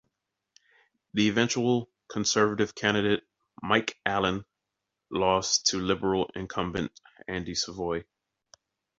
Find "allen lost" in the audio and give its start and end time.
4.03-5.67